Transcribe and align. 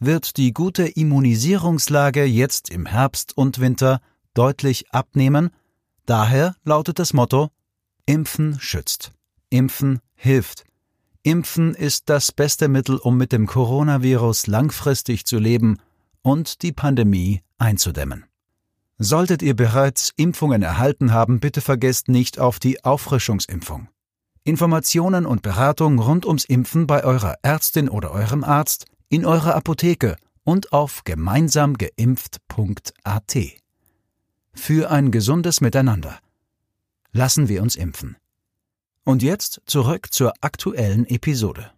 wird 0.00 0.36
die 0.36 0.52
gute 0.52 0.86
Immunisierungslage 0.86 2.24
jetzt 2.24 2.70
im 2.70 2.86
Herbst 2.86 3.36
und 3.36 3.58
Winter 3.58 4.00
deutlich 4.34 4.92
abnehmen, 4.92 5.50
daher 6.06 6.54
lautet 6.64 6.98
das 6.98 7.12
Motto 7.12 7.50
Impfen 8.06 8.58
schützt. 8.58 9.12
Impfen 9.50 10.00
hilft. 10.14 10.64
Impfen 11.22 11.74
ist 11.74 12.08
das 12.08 12.32
beste 12.32 12.68
Mittel, 12.68 12.96
um 12.96 13.16
mit 13.16 13.32
dem 13.32 13.46
Coronavirus 13.46 14.46
langfristig 14.46 15.26
zu 15.26 15.38
leben 15.38 15.78
und 16.22 16.62
die 16.62 16.72
Pandemie 16.72 17.42
einzudämmen. 17.58 18.24
Solltet 18.98 19.42
ihr 19.42 19.54
bereits 19.54 20.12
Impfungen 20.16 20.62
erhalten 20.62 21.12
haben, 21.12 21.38
bitte 21.38 21.60
vergesst 21.60 22.08
nicht 22.08 22.38
auf 22.38 22.58
die 22.58 22.84
Auffrischungsimpfung. 22.84 23.88
Informationen 24.42 25.26
und 25.26 25.42
Beratung 25.42 25.98
rund 25.98 26.24
ums 26.24 26.44
Impfen 26.44 26.86
bei 26.86 27.04
eurer 27.04 27.34
Ärztin 27.42 27.88
oder 27.88 28.10
eurem 28.10 28.42
Arzt, 28.42 28.86
in 29.10 29.24
eurer 29.24 29.54
Apotheke 29.54 30.16
und 30.44 30.70
auf 30.72 31.04
gemeinsamgeimpft.at. 31.04 33.36
Für 34.52 34.90
ein 34.90 35.10
gesundes 35.10 35.62
Miteinander. 35.62 36.18
Lassen 37.12 37.48
wir 37.48 37.62
uns 37.62 37.76
impfen. 37.76 38.16
Und 39.04 39.22
jetzt 39.22 39.62
zurück 39.64 40.12
zur 40.12 40.34
aktuellen 40.42 41.06
Episode. 41.06 41.70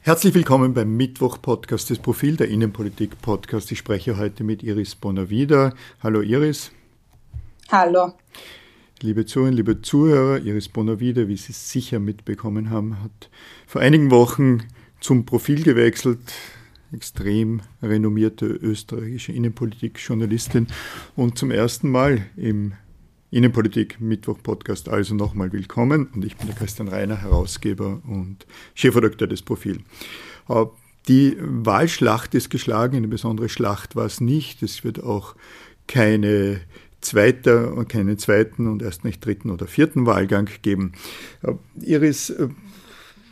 Herzlich 0.00 0.34
willkommen 0.34 0.74
beim 0.74 0.96
Mittwoch-Podcast 0.96 1.90
des 1.90 2.00
Profil 2.00 2.36
der 2.36 2.48
Innenpolitik-Podcast. 2.48 3.70
Ich 3.70 3.78
spreche 3.78 4.16
heute 4.16 4.42
mit 4.42 4.64
Iris 4.64 4.96
Bonavida. 4.96 5.72
Hallo 6.02 6.20
Iris. 6.20 6.72
Hallo. 7.70 8.14
Liebe 9.00 9.24
Zuhörer, 9.24 9.52
liebe 9.52 9.82
Zuhörer, 9.82 10.40
Iris 10.40 10.68
Bonavida, 10.68 11.28
wie 11.28 11.36
Sie 11.36 11.52
sicher 11.52 12.00
mitbekommen 12.00 12.70
haben, 12.70 13.00
hat 13.00 13.30
vor 13.68 13.80
einigen 13.80 14.10
Wochen 14.10 14.64
zum 15.02 15.26
Profil 15.26 15.62
gewechselt. 15.62 16.20
Extrem 16.92 17.60
renommierte 17.82 18.46
österreichische 18.46 19.32
Innenpolitik-Journalistin 19.32 20.68
und 21.16 21.38
zum 21.38 21.50
ersten 21.50 21.90
Mal 21.90 22.26
im 22.36 22.74
Innenpolitik 23.30 24.00
Mittwoch 24.00 24.38
Podcast 24.42 24.88
also 24.88 25.14
nochmal 25.14 25.52
willkommen 25.52 26.08
und 26.14 26.24
ich 26.24 26.36
bin 26.36 26.46
der 26.46 26.56
Christian 26.56 26.88
Reiner, 26.88 27.16
Herausgeber 27.16 28.00
und 28.06 28.46
Chefredakteur 28.74 29.26
des 29.26 29.42
Profil. 29.42 29.80
Äh, 30.48 30.66
die 31.08 31.36
Wahlschlacht 31.40 32.34
ist 32.34 32.50
geschlagen, 32.50 32.96
eine 32.96 33.08
besondere 33.08 33.48
Schlacht 33.48 33.96
war 33.96 34.06
es 34.06 34.20
nicht. 34.20 34.62
Es 34.62 34.84
wird 34.84 35.02
auch 35.02 35.34
keine 35.88 36.60
zweiter 37.00 37.84
keinen 37.86 38.18
zweiten 38.18 38.68
und 38.68 38.82
erst 38.82 39.04
nicht 39.04 39.24
dritten 39.24 39.50
oder 39.50 39.66
vierten 39.66 40.06
Wahlgang 40.06 40.48
geben. 40.60 40.92
Äh, 41.42 41.54
Iris, 41.80 42.30
äh, 42.30 42.48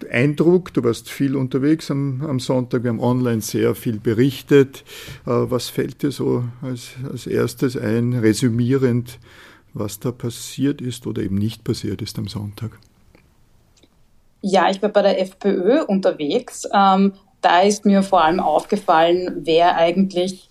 Eindruck, 0.09 0.73
du 0.73 0.84
warst 0.84 1.11
viel 1.11 1.37
unterwegs 1.37 1.91
am, 1.91 2.23
am, 2.23 2.41
Sonntag, 2.41 2.84
wir 2.84 2.91
haben 2.91 3.01
online 3.01 3.41
sehr 3.41 3.75
viel 3.75 3.98
berichtet. 3.98 4.84
Was 5.25 5.69
fällt 5.69 6.03
dir 6.03 6.11
so 6.11 6.45
als, 6.62 6.91
als 7.11 7.27
erstes 7.27 7.77
ein, 7.77 8.12
resümierend 8.15 9.19
was 9.75 10.01
da 10.01 10.12
passiert 10.12 10.81
ist 10.81 11.07
oder 11.07 11.23
eben 11.23 11.37
nicht 11.37 11.65
passiert 11.65 12.03
ist 12.03 12.19
am 12.19 12.29
Sonntag? 12.29 12.79
Ja, 14.42 14.70
ich 14.70 14.80
war 14.83 14.89
bei 14.89 15.02
der 15.02 15.20
FPÖ 15.20 15.85
unterwegs. 15.85 16.69
Ähm, 16.74 17.13
da 17.41 17.61
ist 17.61 17.85
mir 17.85 18.03
vor 18.03 18.24
allem 18.24 18.41
aufgefallen, 18.41 19.42
wer 19.45 19.77
eigentlich 19.77 20.48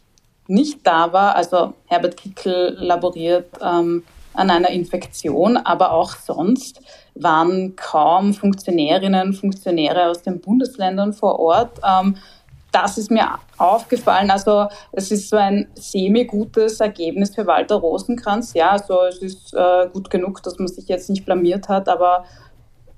nicht 0.48 0.86
da 0.86 1.12
war. 1.14 1.36
Also 1.36 1.74
Herbert 1.86 2.18
Kickel 2.18 2.78
laboriert 2.80 3.48
ähm, 3.62 4.04
an 4.34 4.50
einer 4.50 4.70
Infektion, 4.70 5.58
aber 5.58 5.92
auch 5.92 6.16
sonst 6.16 6.82
waren 7.16 7.76
kaum 7.76 8.34
Funktionärinnen, 8.34 9.34
Funktionäre 9.34 10.10
aus 10.10 10.22
den 10.22 10.40
Bundesländern 10.40 11.14
vor 11.14 11.40
Ort. 11.40 11.80
Ähm, 11.84 12.16
das 12.72 12.98
ist 12.98 13.10
mir 13.10 13.28
aufgefallen. 13.58 14.30
Also 14.30 14.68
es 14.92 15.12
ist 15.12 15.30
so 15.30 15.38
ein 15.38 15.68
semi-gutes 15.74 16.80
Ergebnis 16.80 17.34
für 17.34 17.48
Walter 17.48 17.76
Rosenkranz. 17.76 18.54
Ja, 18.54 18.72
also 18.72 19.02
es 19.04 19.18
ist 19.18 19.54
äh, 19.54 19.88
gut 19.92 20.10
genug, 20.10 20.44
dass 20.44 20.60
man 20.60 20.68
sich 20.68 20.88
jetzt 20.88 21.10
nicht 21.10 21.26
blamiert 21.26 21.68
hat, 21.68 21.90
aber 21.90 22.26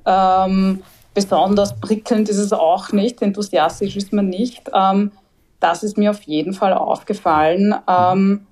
ähm, 0.06 0.84
besonders 1.14 1.80
prickelnd 1.80 2.30
ist 2.30 2.38
es 2.38 2.54
auch 2.54 2.92
nicht, 2.92 3.22
enthusiastisch 3.22 3.96
ist 3.96 4.14
man 4.14 4.28
nicht. 4.28 4.70
Ähm, 4.74 5.12
das 5.60 5.84
ist 5.84 5.98
mir 5.98 6.12
auf 6.12 6.22
jeden 6.24 6.54
Fall 6.54 6.74
aufgefallen. 6.74 7.76
Ähm, 7.88 8.48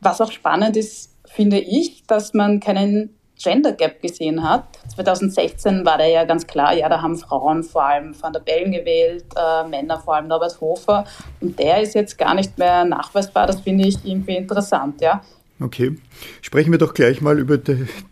was 0.00 0.20
auch 0.20 0.32
spannend 0.32 0.76
ist, 0.76 1.11
finde 1.34 1.58
ich, 1.58 2.04
dass 2.06 2.34
man 2.34 2.60
keinen 2.60 3.10
Gender 3.42 3.72
Gap 3.72 4.00
gesehen 4.00 4.48
hat. 4.48 4.64
2016 4.94 5.84
war 5.84 5.98
da 5.98 6.06
ja 6.06 6.24
ganz 6.24 6.46
klar, 6.46 6.74
ja, 6.74 6.88
da 6.88 7.02
haben 7.02 7.16
Frauen 7.16 7.64
vor 7.64 7.84
allem 7.84 8.14
Van 8.20 8.32
der 8.32 8.40
Bellen 8.40 8.70
gewählt, 8.70 9.24
äh, 9.36 9.68
Männer 9.68 9.98
vor 9.98 10.14
allem 10.14 10.28
Norbert 10.28 10.60
Hofer. 10.60 11.04
Und 11.40 11.58
der 11.58 11.82
ist 11.82 11.94
jetzt 11.94 12.18
gar 12.18 12.34
nicht 12.34 12.56
mehr 12.58 12.84
nachweisbar. 12.84 13.46
Das 13.46 13.60
finde 13.60 13.88
ich 13.88 14.04
irgendwie 14.04 14.36
interessant, 14.36 15.00
ja. 15.00 15.22
Okay. 15.60 15.96
Sprechen 16.40 16.72
wir 16.72 16.78
doch 16.78 16.92
gleich 16.92 17.20
mal 17.20 17.38
über 17.38 17.58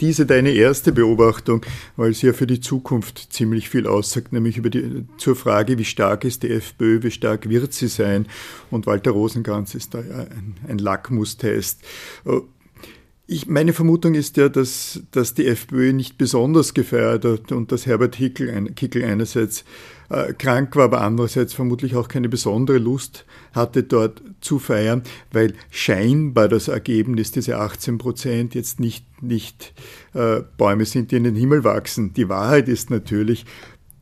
diese 0.00 0.24
deine 0.24 0.50
erste 0.50 0.92
Beobachtung, 0.92 1.64
weil 1.96 2.14
sie 2.14 2.28
ja 2.28 2.32
für 2.32 2.46
die 2.46 2.60
Zukunft 2.60 3.32
ziemlich 3.32 3.68
viel 3.68 3.86
aussagt, 3.86 4.32
nämlich 4.32 4.56
über 4.56 4.70
die, 4.70 5.06
zur 5.16 5.34
Frage, 5.34 5.76
wie 5.78 5.84
stark 5.84 6.24
ist 6.24 6.42
die 6.44 6.50
FPÖ, 6.50 7.02
wie 7.02 7.10
stark 7.10 7.48
wird 7.48 7.72
sie 7.72 7.88
sein? 7.88 8.26
Und 8.70 8.86
Walter 8.86 9.10
Rosenkranz 9.10 9.74
ist 9.74 9.94
da 9.94 9.98
ja 9.98 10.18
ein, 10.20 10.56
ein 10.68 10.78
Lackmustest. 10.78 11.82
Ich, 13.32 13.46
meine 13.46 13.72
Vermutung 13.72 14.14
ist 14.14 14.36
ja, 14.38 14.48
dass, 14.48 15.04
dass 15.12 15.34
die 15.34 15.46
FPÖ 15.46 15.92
nicht 15.92 16.18
besonders 16.18 16.74
gefeiert 16.74 17.24
hat 17.24 17.52
und 17.52 17.70
dass 17.70 17.86
Herbert 17.86 18.16
Hickel, 18.16 18.50
ein, 18.50 18.74
Kickel 18.74 19.04
einerseits 19.04 19.64
äh, 20.08 20.32
krank 20.32 20.74
war, 20.74 20.86
aber 20.86 21.02
andererseits 21.02 21.54
vermutlich 21.54 21.94
auch 21.94 22.08
keine 22.08 22.28
besondere 22.28 22.78
Lust 22.78 23.24
hatte, 23.52 23.84
dort 23.84 24.20
zu 24.40 24.58
feiern, 24.58 25.04
weil 25.30 25.54
scheinbar 25.70 26.48
das 26.48 26.66
Ergebnis, 26.66 27.30
diese 27.30 27.58
18 27.58 27.98
Prozent, 27.98 28.56
jetzt 28.56 28.80
nicht, 28.80 29.06
nicht 29.22 29.74
äh, 30.12 30.40
Bäume 30.58 30.84
sind, 30.84 31.12
die 31.12 31.16
in 31.16 31.22
den 31.22 31.36
Himmel 31.36 31.62
wachsen. 31.62 32.12
Die 32.14 32.28
Wahrheit 32.28 32.68
ist 32.68 32.90
natürlich, 32.90 33.46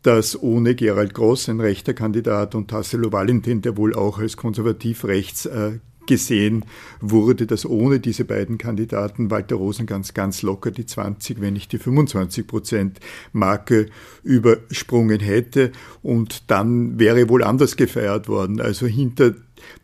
dass 0.01 0.43
ohne 0.43 0.75
Gerald 0.75 1.13
Gross, 1.13 1.51
ein 1.51 1.61
rechter 1.61 1.93
Kandidat, 1.93 2.55
und 2.55 2.71
Tassilo 2.71 3.13
Valentin, 3.13 3.61
der 3.61 3.77
wohl 3.77 3.95
auch 3.95 4.21
als 4.21 4.39
konservativ 4.39 5.05
rechts 5.05 5.45
äh, 5.45 5.81
gesehen 6.09 6.65
wurde, 7.01 7.47
dass 7.47 7.65
ohne 7.65 8.01
diese 8.01 8.25
beiden 8.25 8.59
Kandidaten 8.59 9.31
Walter 9.31 9.55
Rosenkranz 9.55 10.15
ganz 10.15 10.43
locker 10.43 10.73
die 10.73 10.87
20, 10.87 11.41
wenn 11.41 11.53
nicht 11.53 11.71
die 11.71 11.79
25 11.79 12.47
Prozent 12.49 12.99
Marke 13.33 13.87
übersprungen 14.25 15.21
hätte 15.21 15.71
und 16.03 16.51
dann 16.51 16.99
wäre 16.99 17.29
wohl 17.29 17.45
anders 17.45 17.77
gefeiert 17.77 18.27
worden. 18.27 18.61
Also 18.61 18.87
hinter, 18.87 19.35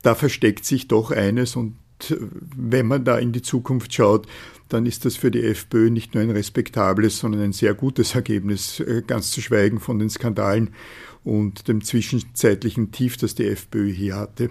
da 0.03 0.17
versteckt 0.17 0.65
sich 0.65 0.89
doch 0.89 1.13
eines 1.13 1.55
und 1.55 1.77
wenn 2.57 2.87
man 2.87 3.05
da 3.05 3.19
in 3.19 3.33
die 3.33 3.43
Zukunft 3.43 3.95
schaut, 3.95 4.27
dann 4.69 4.87
ist 4.87 5.05
das 5.05 5.17
für 5.17 5.31
die 5.31 5.45
FPÖ 5.45 5.91
nicht 5.91 6.15
nur 6.15 6.23
ein 6.23 6.31
respektables, 6.31 7.19
sondern 7.19 7.43
ein 7.43 7.53
sehr 7.53 7.75
gutes 7.75 8.15
Ergebnis, 8.15 8.81
äh, 8.81 9.03
ganz 9.07 9.31
zu 9.31 9.41
schweigen 9.41 9.79
von 9.79 9.99
den 9.99 10.11
Skandalen 10.11 10.71
und 11.23 11.69
dem 11.69 11.83
zwischenzeitlichen 11.83 12.91
Tief, 12.91 13.17
das 13.17 13.35
die 13.35 13.47
FPÖ 13.47 13.93
hier 13.93 14.17
hatte. 14.17 14.51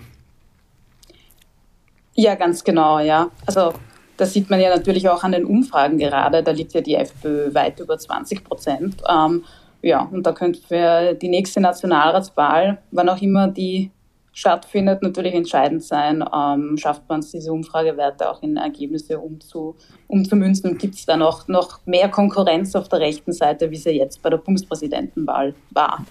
Ja, 2.16 2.36
ganz 2.36 2.64
genau, 2.64 3.00
ja. 3.00 3.30
Also 3.46 3.74
das 4.18 4.34
sieht 4.34 4.50
man 4.50 4.60
ja 4.60 4.70
natürlich 4.70 5.10
auch 5.10 5.24
an 5.24 5.32
den 5.32 5.46
Umfragen 5.46 5.98
gerade. 5.98 6.44
Da 6.44 6.52
liegt 6.52 6.74
ja 6.74 6.82
die 6.82 6.96
FPÖ 6.96 7.54
weit 7.54 7.80
über 7.80 7.98
20 7.98 8.44
Prozent. 8.44 9.02
Ähm, 9.10 9.44
ja, 9.82 10.04
und 10.12 10.26
da 10.26 10.32
könnte 10.32 10.62
für 10.62 11.14
die 11.14 11.28
nächste 11.28 11.60
Nationalratswahl, 11.60 12.78
wann 12.92 13.10
auch 13.10 13.22
immer 13.22 13.48
die 13.48 13.92
stattfindet, 14.32 15.04
natürlich 15.04 15.34
entscheidend 15.34 15.84
sein. 15.84 16.24
Ähm, 16.34 16.78
schafft 16.78 17.08
man 17.08 17.20
es, 17.20 17.32
diese 17.32 17.52
Umfragewerte 17.52 18.30
auch 18.30 18.42
in 18.42 18.58
Ergebnisse 18.58 19.20
umzu, 19.20 19.76
umzumünzen? 20.08 20.72
Und 20.72 20.80
gibt 20.80 20.96
es 20.96 21.06
da 21.06 21.18
noch, 21.18 21.48
noch 21.48 21.86
mehr 21.86 22.10
Konkurrenz 22.10 22.76
auf 22.76 22.90
der 22.90 23.00
rechten 23.00 23.32
Seite, 23.32 23.70
wie 23.72 23.78
sie 23.78 23.92
jetzt 23.92 24.22
bei 24.22 24.30
der 24.30 24.38
Bundespräsidentenwahl 24.38 25.54
war? 25.72 26.06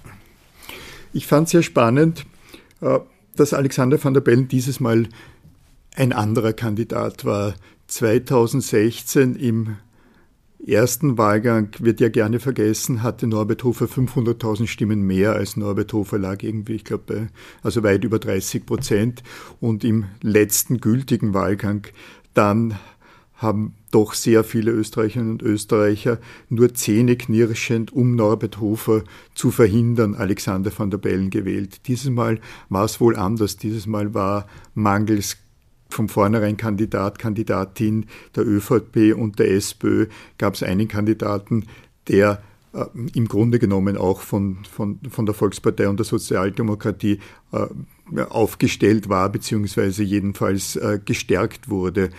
Ich 1.13 1.27
fand 1.27 1.47
es 1.47 1.53
sehr 1.53 1.63
spannend, 1.63 2.25
äh, 2.81 3.01
dass 3.37 3.55
Alexander 3.55 4.03
van 4.03 4.15
der 4.15 4.21
Bellen 4.21 4.49
dieses 4.49 4.79
Mal 4.81 5.09
ein 5.95 6.13
anderer 6.13 6.53
Kandidat 6.53 7.25
war 7.25 7.55
2016 7.89 9.35
im 9.37 9.77
ersten 10.67 11.19
Wahlgang 11.19 11.71
wird 11.81 12.01
ja 12.01 12.09
gerne 12.09 12.39
vergessen, 12.39 13.03
hatte 13.03 13.27
Norbert 13.27 13.65
Hofer 13.65 13.87
500.000 13.87 14.67
Stimmen 14.67 15.03
mehr 15.03 15.33
als 15.33 15.57
Norbert 15.57 15.93
Hofer 15.93 16.19
lag 16.19 16.43
irgendwie, 16.43 16.75
ich 16.75 16.85
glaube, 16.85 17.29
also 17.63 17.83
weit 17.83 18.05
über 18.05 18.19
30 18.19 18.65
Prozent. 18.65 19.23
Und 19.61 19.85
im 19.85 20.05
letzten 20.21 20.79
gültigen 20.79 21.35
Wahlgang 21.35 21.87
dann 22.35 22.79
haben 23.35 23.75
doch 23.91 24.15
sehr 24.15 24.45
viele 24.45 24.71
Österreicherinnen 24.71 25.33
und 25.33 25.43
Österreicher 25.43 26.19
nur 26.49 26.73
zähneknirschend, 26.75 27.93
um 27.93 28.15
Norbert 28.15 28.61
Hofer 28.61 29.03
zu 29.35 29.51
verhindern, 29.51 30.15
Alexander 30.15 30.71
van 30.77 30.91
der 30.91 30.99
Bellen 30.99 31.31
gewählt. 31.31 31.89
Dieses 31.89 32.09
Mal 32.09 32.41
war 32.69 32.85
es 32.85 33.01
wohl 33.01 33.17
anders. 33.17 33.57
Dieses 33.57 33.87
Mal 33.87 34.15
war 34.15 34.47
mangels 34.75 35.39
von 35.93 36.09
vornherein 36.09 36.57
Kandidat, 36.57 37.19
Kandidatin 37.19 38.07
der 38.35 38.47
ÖVP 38.47 39.15
und 39.17 39.39
der 39.39 39.51
SPÖ 39.53 40.07
gab 40.39 40.55
es 40.55 40.63
einen 40.63 40.89
Kandidaten, 40.89 41.67
der 42.09 42.43
äh, 42.73 42.85
im 43.15 43.29
Grunde 43.29 43.59
genommen 43.59 43.97
auch 43.97 44.21
von, 44.21 44.59
von, 44.71 44.99
von 45.11 45.27
der 45.27 45.35
Volkspartei 45.35 45.89
und 45.89 45.99
der 45.99 46.05
Sozialdemokratie 46.05 47.19
äh, 47.53 48.21
aufgestellt 48.23 49.09
war, 49.09 49.29
beziehungsweise 49.29 50.03
jedenfalls 50.03 50.77
äh, 50.77 50.99
gestärkt 51.05 51.69
wurde. 51.69 52.11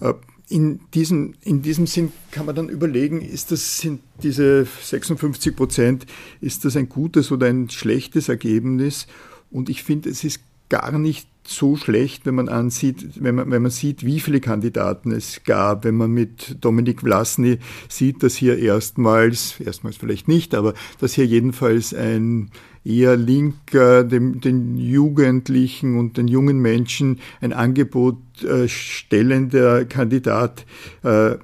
Äh, 0.00 0.14
in 0.48 0.80
diesem, 0.92 1.34
in 1.42 1.62
diesem 1.62 1.86
Sinn 1.86 2.12
kann 2.30 2.46
man 2.46 2.54
dann 2.54 2.68
überlegen, 2.68 3.22
ist 3.22 3.50
das, 3.50 3.78
sind 3.78 4.00
diese 4.22 4.66
56 4.66 5.56
Prozent, 5.56 6.06
ist 6.40 6.64
das 6.64 6.76
ein 6.76 6.88
gutes 6.88 7.32
oder 7.32 7.46
ein 7.46 7.70
schlechtes 7.70 8.28
Ergebnis? 8.28 9.06
Und 9.50 9.70
ich 9.70 9.82
finde, 9.82 10.10
es 10.10 10.22
ist 10.22 10.40
gar 10.68 10.98
nicht 10.98 11.28
so 11.46 11.76
schlecht, 11.76 12.26
wenn 12.26 12.34
man 12.34 12.48
ansieht, 12.48 13.22
wenn 13.22 13.34
man, 13.34 13.50
wenn 13.50 13.62
man 13.62 13.70
sieht, 13.70 14.04
wie 14.04 14.20
viele 14.20 14.40
Kandidaten 14.40 15.12
es 15.12 15.42
gab, 15.44 15.84
wenn 15.84 15.96
man 15.96 16.10
mit 16.10 16.56
Dominik 16.60 17.00
Vlasny 17.00 17.58
sieht, 17.88 18.22
dass 18.22 18.34
hier 18.34 18.58
erstmals, 18.58 19.60
erstmals 19.60 19.96
vielleicht 19.96 20.28
nicht, 20.28 20.54
aber 20.54 20.74
dass 21.00 21.14
hier 21.14 21.26
jedenfalls 21.26 21.94
ein 21.94 22.50
eher 22.84 23.16
linker, 23.16 24.04
dem, 24.04 24.40
den 24.40 24.76
Jugendlichen 24.76 25.98
und 25.98 26.16
den 26.16 26.28
jungen 26.28 26.58
Menschen 26.58 27.20
ein 27.40 27.52
Angebot 27.52 28.18
äh, 28.42 28.68
stellender 28.68 29.84
Kandidat 29.86 30.66
äh, 31.02 31.36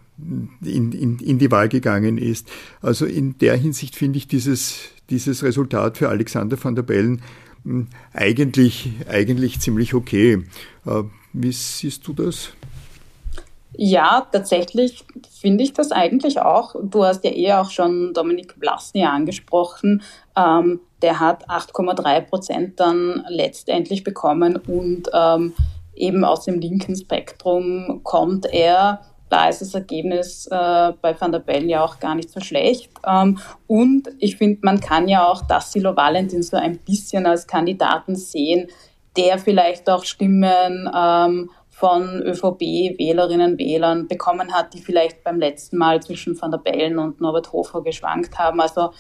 in, 0.62 0.92
in, 0.92 1.18
in 1.18 1.38
die 1.38 1.50
Wahl 1.50 1.68
gegangen 1.68 2.18
ist. 2.18 2.48
Also 2.82 3.06
in 3.06 3.38
der 3.38 3.56
Hinsicht 3.56 3.96
finde 3.96 4.18
ich 4.18 4.28
dieses, 4.28 4.80
dieses 5.08 5.42
Resultat 5.42 5.96
für 5.96 6.10
Alexander 6.10 6.62
van 6.62 6.74
der 6.74 6.82
Bellen 6.82 7.22
eigentlich, 8.12 8.90
eigentlich 9.08 9.60
ziemlich 9.60 9.94
okay. 9.94 10.44
Äh, 10.86 11.02
wie 11.32 11.52
siehst 11.52 12.06
du 12.06 12.12
das? 12.12 12.52
Ja, 13.76 14.26
tatsächlich 14.30 15.04
finde 15.30 15.64
ich 15.64 15.72
das 15.72 15.92
eigentlich 15.92 16.40
auch. 16.40 16.74
Du 16.82 17.04
hast 17.04 17.24
ja 17.24 17.30
eher 17.30 17.60
auch 17.60 17.70
schon 17.70 18.12
Dominik 18.12 18.54
Vlasny 18.58 19.04
angesprochen. 19.04 20.02
Ähm, 20.36 20.80
der 21.02 21.20
hat 21.20 21.48
8,3 21.48 22.20
Prozent 22.22 22.80
dann 22.80 23.24
letztendlich 23.28 24.04
bekommen 24.04 24.56
und 24.56 25.08
ähm, 25.14 25.54
eben 25.94 26.24
aus 26.24 26.44
dem 26.44 26.60
linken 26.60 26.96
Spektrum 26.96 28.00
kommt 28.02 28.46
er 28.46 29.00
da 29.30 29.48
ist 29.48 29.62
das 29.62 29.74
Ergebnis 29.74 30.46
äh, 30.50 30.92
bei 31.00 31.18
Van 31.18 31.32
der 31.32 31.38
Bellen 31.38 31.68
ja 31.68 31.84
auch 31.84 31.98
gar 32.00 32.14
nicht 32.14 32.30
so 32.30 32.40
schlecht. 32.40 32.90
Ähm, 33.06 33.38
und 33.66 34.08
ich 34.18 34.36
finde, 34.36 34.58
man 34.62 34.80
kann 34.80 35.08
ja 35.08 35.26
auch 35.26 35.46
Dassilo 35.46 35.96
Valentin 35.96 36.42
so 36.42 36.56
ein 36.56 36.78
bisschen 36.78 37.24
als 37.26 37.46
Kandidaten 37.46 38.16
sehen, 38.16 38.68
der 39.16 39.38
vielleicht 39.38 39.88
auch 39.88 40.04
Stimmen 40.04 40.90
ähm, 40.94 41.50
von 41.70 42.22
ÖVP-Wählerinnen 42.22 43.52
und 43.52 43.58
Wählern 43.58 44.08
bekommen 44.08 44.52
hat, 44.52 44.74
die 44.74 44.82
vielleicht 44.82 45.24
beim 45.24 45.38
letzten 45.38 45.78
Mal 45.78 46.02
zwischen 46.02 46.38
Van 46.40 46.50
der 46.50 46.58
Bellen 46.58 46.98
und 46.98 47.20
Norbert 47.20 47.52
Hofer 47.52 47.82
geschwankt 47.82 48.38
haben. 48.38 48.60
Also 48.60 48.90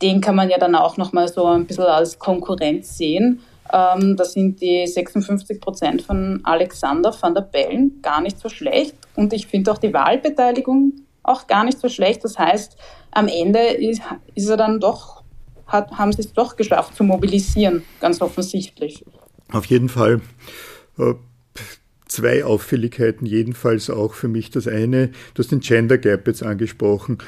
den 0.00 0.20
kann 0.20 0.36
man 0.36 0.48
ja 0.48 0.58
dann 0.58 0.76
auch 0.76 0.96
nochmal 0.96 1.28
so 1.28 1.44
ein 1.46 1.66
bisschen 1.66 1.84
als 1.84 2.18
Konkurrenz 2.18 2.96
sehen. 2.96 3.40
Ähm, 3.72 4.16
da 4.16 4.24
sind 4.24 4.60
die 4.60 4.86
56 4.86 5.60
Prozent 5.60 6.02
von 6.02 6.40
Alexander 6.44 7.14
van 7.20 7.34
der 7.34 7.42
Bellen 7.42 8.00
gar 8.00 8.20
nicht 8.20 8.38
so 8.38 8.48
schlecht. 8.48 8.94
Und 9.18 9.32
ich 9.32 9.48
finde 9.48 9.72
auch 9.72 9.78
die 9.78 9.92
Wahlbeteiligung 9.92 10.92
auch 11.24 11.48
gar 11.48 11.64
nicht 11.64 11.80
so 11.80 11.88
schlecht. 11.88 12.22
Das 12.22 12.38
heißt, 12.38 12.76
am 13.10 13.26
Ende 13.26 13.58
ist, 13.58 14.00
ist 14.36 14.48
er 14.48 14.56
dann 14.56 14.78
doch, 14.78 15.24
hat, 15.66 15.90
haben 15.90 16.12
sie 16.12 16.20
es 16.20 16.32
doch 16.32 16.54
geschafft 16.54 16.94
zu 16.94 17.02
mobilisieren, 17.02 17.82
ganz 18.00 18.22
offensichtlich. 18.22 19.04
Auf 19.50 19.64
jeden 19.64 19.88
Fall. 19.88 20.20
Äh, 20.98 21.14
zwei 22.06 22.44
Auffälligkeiten, 22.44 23.26
jedenfalls 23.26 23.90
auch 23.90 24.14
für 24.14 24.28
mich. 24.28 24.52
Das 24.52 24.68
eine, 24.68 25.08
du 25.34 25.42
hast 25.42 25.50
den 25.50 25.60
Gender 25.60 25.98
Gap 25.98 26.28
jetzt 26.28 26.44
angesprochen 26.44 27.18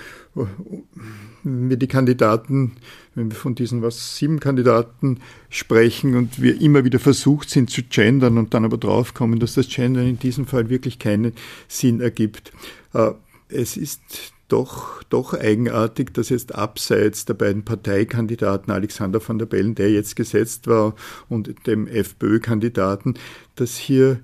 wenn 1.43 1.71
wir 1.71 1.77
die 1.77 1.87
Kandidaten, 1.87 2.73
wenn 3.15 3.31
wir 3.31 3.37
von 3.37 3.55
diesen 3.55 3.83
was 3.83 4.17
sieben 4.17 4.41
Kandidaten 4.41 5.21
sprechen 5.49 6.17
und 6.17 6.41
wir 6.41 6.61
immer 6.61 6.85
wieder 6.85 6.99
versucht 6.99 7.51
sind 7.51 7.71
zu 7.71 7.83
gendern 7.83 8.39
und 8.39 8.55
dann 8.55 8.65
aber 8.65 8.79
draufkommen, 8.79 9.41
dass 9.41 9.55
das 9.55 9.69
Gendern 9.69 10.07
in 10.07 10.19
diesem 10.19 10.47
Fall 10.47 10.69
wirklich 10.69 10.99
keinen 10.99 11.33
Sinn 11.69 12.01
ergibt. 12.01 12.53
Äh, 12.93 13.13
es 13.49 13.77
ist 13.77 14.01
doch, 14.49 15.03
doch 15.05 15.35
eigenartig, 15.35 16.13
dass 16.13 16.29
jetzt 16.29 16.55
abseits 16.55 17.25
der 17.25 17.35
beiden 17.35 17.65
Parteikandidaten 17.65 18.73
Alexander 18.73 19.27
van 19.27 19.39
der 19.39 19.47
Bellen, 19.47 19.75
der 19.75 19.91
jetzt 19.91 20.17
gesetzt 20.17 20.67
war, 20.67 20.95
und 21.29 21.67
dem 21.67 21.87
FPÖ-Kandidaten, 21.87 23.15
dass 23.55 23.77
hier 23.77 24.21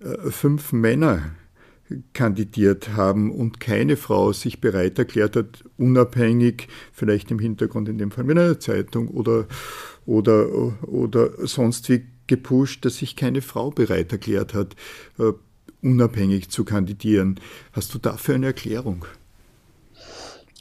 äh, 0.00 0.30
fünf 0.30 0.72
Männer 0.72 1.30
kandidiert 2.12 2.90
haben 2.94 3.32
und 3.32 3.60
keine 3.60 3.96
Frau 3.96 4.32
sich 4.32 4.60
bereit 4.60 4.98
erklärt 4.98 5.36
hat, 5.36 5.64
unabhängig, 5.76 6.68
vielleicht 6.92 7.30
im 7.30 7.38
Hintergrund 7.38 7.88
in 7.88 7.98
dem 7.98 8.10
Fall 8.10 8.24
mit 8.24 8.38
einer 8.38 8.60
Zeitung 8.60 9.08
oder, 9.08 9.46
oder, 10.06 10.46
oder 10.86 11.46
sonst 11.46 11.88
wie 11.88 12.06
gepusht, 12.26 12.84
dass 12.84 12.98
sich 12.98 13.16
keine 13.16 13.42
Frau 13.42 13.70
bereit 13.70 14.12
erklärt 14.12 14.54
hat, 14.54 14.76
uh, 15.18 15.32
unabhängig 15.82 16.50
zu 16.50 16.64
kandidieren. 16.64 17.40
Hast 17.72 17.92
du 17.94 17.98
dafür 17.98 18.36
eine 18.36 18.46
Erklärung? 18.46 19.04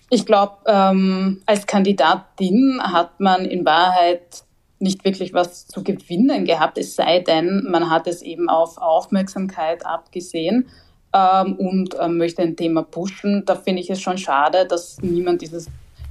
Ich 0.10 0.26
glaube, 0.26 0.58
ähm, 0.66 1.42
als 1.46 1.68
Kandidatin 1.68 2.82
hat 2.82 3.20
man 3.20 3.46
in 3.46 3.66
Wahrheit 3.66 4.44
nicht 4.80 5.04
wirklich 5.04 5.34
was 5.34 5.68
zu 5.68 5.84
gewinnen 5.84 6.46
gehabt, 6.46 6.78
es 6.78 6.96
sei 6.96 7.20
denn, 7.20 7.68
man 7.70 7.90
hat 7.90 8.08
es 8.08 8.22
eben 8.22 8.50
auf 8.50 8.78
Aufmerksamkeit 8.78 9.86
abgesehen 9.86 10.68
ähm, 11.14 11.56
und 11.56 11.96
ähm, 12.00 12.18
möchte 12.18 12.42
ein 12.42 12.56
Thema 12.56 12.84
pushen. 12.84 13.44
Da 13.46 13.56
finde 13.56 13.82
ich 13.82 13.90
es 13.90 14.02
schon 14.02 14.18
schade, 14.18 14.66
dass 14.68 15.02
niemand 15.02 15.42
dieses, 15.42 15.68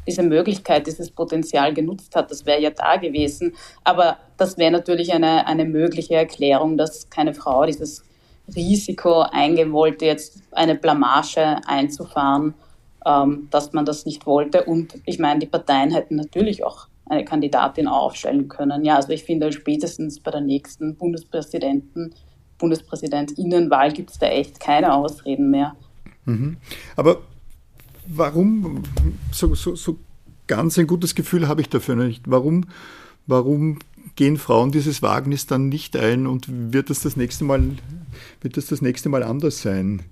diese 0.06 0.22
Möglichkeit, 0.22 0.86
dieses 0.86 1.10
Potenzial 1.10 1.72
genutzt 1.74 2.14
hat. 2.16 2.30
Das 2.30 2.46
wäre 2.46 2.60
ja 2.60 2.70
da 2.70 2.96
gewesen. 2.96 3.54
Aber 3.84 4.18
das 4.36 4.58
wäre 4.58 4.72
natürlich 4.72 5.12
eine, 5.12 5.46
eine 5.46 5.64
mögliche 5.64 6.14
Erklärung, 6.14 6.76
dass 6.76 7.08
keine 7.10 7.34
Frau 7.34 7.64
dieses 7.64 8.04
Risiko 8.54 9.20
eingehen 9.20 9.72
wollte, 9.72 10.06
jetzt 10.06 10.42
eine 10.52 10.74
Blamage 10.74 11.60
einzufahren, 11.66 12.54
ähm, 13.04 13.48
dass 13.50 13.72
man 13.72 13.84
das 13.84 14.06
nicht 14.06 14.26
wollte. 14.26 14.64
Und 14.64 14.94
ich 15.04 15.18
meine, 15.18 15.40
die 15.40 15.46
Parteien 15.46 15.90
hätten 15.90 16.16
natürlich 16.16 16.64
auch 16.64 16.88
eine 17.08 17.24
Kandidatin 17.24 17.88
aufstellen 17.88 18.48
können. 18.48 18.84
Ja, 18.84 18.96
also 18.96 19.10
ich 19.10 19.24
finde 19.24 19.52
spätestens 19.52 20.20
bei 20.20 20.30
der 20.30 20.40
nächsten 20.40 20.96
Bundespräsidenten 20.96 22.14
Bundespräsidentinnenwahl 22.58 23.92
gibt 23.92 24.10
es 24.10 24.18
da 24.18 24.26
echt 24.26 24.60
keine 24.60 24.92
Ausreden 24.92 25.50
mehr. 25.50 25.76
Mhm. 26.24 26.56
Aber 26.96 27.22
warum, 28.06 28.82
so, 29.32 29.54
so, 29.54 29.74
so 29.76 29.98
ganz 30.46 30.78
ein 30.78 30.86
gutes 30.86 31.14
Gefühl 31.14 31.48
habe 31.48 31.60
ich 31.60 31.68
dafür 31.68 31.96
nicht. 31.96 32.24
Warum, 32.26 32.66
warum 33.26 33.78
gehen 34.16 34.36
Frauen 34.36 34.72
dieses 34.72 35.02
Wagnis 35.02 35.46
dann 35.46 35.68
nicht 35.68 35.96
ein 35.96 36.26
und 36.26 36.46
wird 36.72 36.90
das 36.90 37.00
das 37.00 37.16
nächste 37.16 37.44
Mal, 37.44 37.62
wird 38.40 38.56
das 38.56 38.66
das 38.66 38.82
nächste 38.82 39.08
Mal 39.08 39.22
anders 39.22 39.62
sein? 39.62 40.02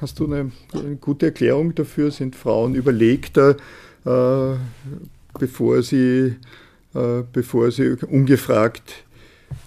Hast 0.00 0.18
du 0.20 0.24
eine, 0.24 0.50
eine 0.72 0.96
gute 0.96 1.26
Erklärung 1.26 1.74
dafür? 1.74 2.10
Sind 2.10 2.34
Frauen 2.34 2.74
überlegter, 2.74 3.56
äh, 4.06 4.56
bevor 5.38 5.82
sie, 5.82 6.36
äh, 6.94 7.22
bevor 7.32 7.70
sie 7.70 7.96
ungefragt 8.06 9.04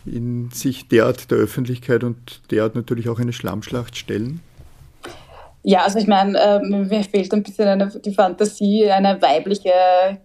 in 0.05 0.49
sich 0.51 0.87
derart 0.87 1.31
der 1.31 1.37
Öffentlichkeit 1.37 2.03
und 2.03 2.41
derart 2.51 2.75
natürlich 2.75 3.09
auch 3.09 3.19
eine 3.19 3.33
Schlammschlacht 3.33 3.97
stellen? 3.97 4.41
Ja, 5.63 5.83
also 5.83 5.99
ich 5.99 6.07
meine, 6.07 6.39
äh, 6.39 6.59
mir 6.59 7.03
fehlt 7.03 7.31
ein 7.33 7.43
bisschen 7.43 7.67
eine, 7.67 7.87
die 7.87 8.13
Fantasie, 8.13 8.89
eine 8.89 9.21
weibliche 9.21 9.71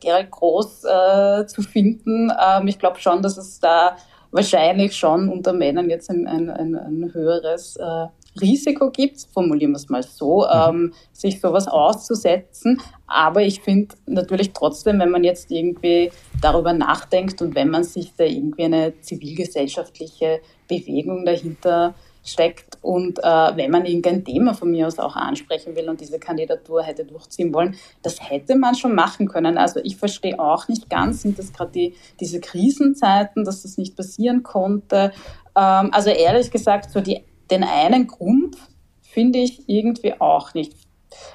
Gerald 0.00 0.30
Groß 0.30 0.84
äh, 0.84 1.46
zu 1.46 1.60
finden. 1.60 2.30
Ähm, 2.30 2.68
ich 2.68 2.78
glaube 2.78 2.98
schon, 3.00 3.20
dass 3.20 3.36
es 3.36 3.60
da 3.60 3.96
wahrscheinlich 4.30 4.96
schon 4.96 5.28
unter 5.28 5.52
Männern 5.52 5.90
jetzt 5.90 6.08
ein, 6.10 6.26
ein, 6.26 6.48
ein, 6.48 6.74
ein 6.74 7.10
höheres 7.12 7.76
äh, 7.76 8.06
Risiko 8.40 8.90
gibt, 8.90 9.26
formulieren 9.32 9.72
wir 9.72 9.76
es 9.76 9.88
mal 9.88 10.02
so, 10.02 10.46
mhm. 10.46 10.46
ähm, 10.52 10.92
sich 11.12 11.40
sowas 11.40 11.68
auszusetzen. 11.68 12.80
Aber 13.06 13.42
ich 13.42 13.60
finde 13.60 13.94
natürlich 14.06 14.52
trotzdem, 14.52 14.98
wenn 14.98 15.10
man 15.10 15.24
jetzt 15.24 15.50
irgendwie 15.50 16.10
darüber 16.40 16.72
nachdenkt 16.72 17.40
und 17.42 17.54
wenn 17.54 17.70
man 17.70 17.84
sich 17.84 18.12
da 18.16 18.24
irgendwie 18.24 18.64
eine 18.64 19.00
zivilgesellschaftliche 19.00 20.40
Bewegung 20.68 21.24
dahinter 21.24 21.94
steckt 22.26 22.78
Und 22.82 23.18
äh, 23.20 23.22
wenn 23.56 23.70
man 23.70 23.86
irgendein 23.86 24.24
Thema 24.24 24.52
von 24.54 24.70
mir 24.70 24.86
aus 24.86 24.98
auch 24.98 25.16
ansprechen 25.16 25.76
will 25.76 25.88
und 25.88 26.00
diese 26.00 26.18
Kandidatur 26.18 26.82
hätte 26.82 27.04
durchziehen 27.04 27.54
wollen, 27.54 27.76
das 28.02 28.18
hätte 28.20 28.56
man 28.56 28.74
schon 28.74 28.94
machen 28.94 29.28
können. 29.28 29.56
Also 29.56 29.80
ich 29.82 29.96
verstehe 29.96 30.38
auch 30.38 30.68
nicht 30.68 30.90
ganz, 30.90 31.22
sind 31.22 31.38
das 31.38 31.52
gerade 31.52 31.70
die, 31.72 31.94
diese 32.20 32.40
Krisenzeiten, 32.40 33.44
dass 33.44 33.62
das 33.62 33.78
nicht 33.78 33.96
passieren 33.96 34.42
konnte. 34.42 35.12
Ähm, 35.56 35.90
also 35.92 36.10
ehrlich 36.10 36.50
gesagt, 36.50 36.90
so 36.90 37.00
die, 37.00 37.22
den 37.50 37.64
einen 37.64 38.06
Grund 38.06 38.56
finde 39.02 39.38
ich 39.38 39.68
irgendwie 39.68 40.20
auch 40.20 40.54
nicht. 40.54 40.74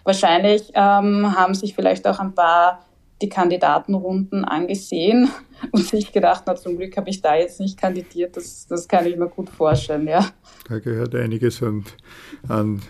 Wahrscheinlich 0.03 0.71
ähm, 0.73 1.35
haben 1.35 1.55
sich 1.55 1.73
vielleicht 1.73 2.05
auch 2.07 2.19
ein 2.19 2.35
paar 2.35 2.85
die 3.21 3.29
Kandidatenrunden 3.29 4.45
angesehen 4.45 5.29
und 5.71 5.83
sich 5.83 6.11
gedacht, 6.11 6.43
na 6.45 6.55
zum 6.55 6.77
Glück 6.77 6.95
habe 6.97 7.09
ich 7.09 7.21
da 7.21 7.35
jetzt 7.35 7.59
nicht 7.59 7.79
kandidiert, 7.79 8.35
das, 8.35 8.67
das 8.67 8.87
kann 8.87 9.05
ich 9.05 9.15
mir 9.15 9.29
gut 9.29 9.49
vorstellen, 9.49 10.07
ja. 10.07 10.27
Da 10.67 10.79
gehört 10.79 11.15
einiges 11.15 11.61
an, 11.61 11.85
an 12.47 12.81